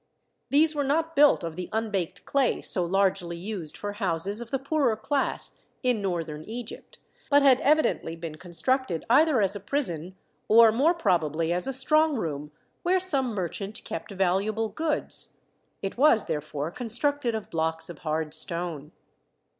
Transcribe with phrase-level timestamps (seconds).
[0.49, 4.57] These were not built of the unbaked clay so largely used for houses of the
[4.57, 6.97] poorer class in Northern Egypt,
[7.29, 10.15] but had evidently been constructed either as a prison,
[10.47, 12.51] or more probably as a strong room
[12.81, 15.37] where some merchant kept valuable goods.
[15.83, 18.93] It was therefore constructed of blocks of hard stone.